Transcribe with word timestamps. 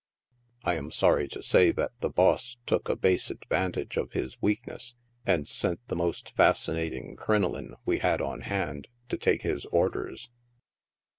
I 0.63 0.77
am 0.77 0.89
sorry 0.89 1.27
to 1.27 1.43
say 1.43 1.71
that 1.73 1.91
the 1.99 2.09
boss 2.09 2.57
took 2.65 2.89
a 2.89 2.95
base 2.95 3.29
adwantage 3.29 3.97
of 3.97 4.13
his 4.13 4.35
weakness, 4.41 4.95
and 5.27 5.47
sent 5.47 5.79
the 5.89 5.95
most 5.95 6.31
fascinating 6.31 7.15
crinoline 7.15 7.75
we 7.85 7.99
had 7.99 8.19
on 8.19 8.41
hand 8.41 8.87
to 9.09 9.17
take 9.19 9.43
his 9.43 9.65
orders. 9.67 10.31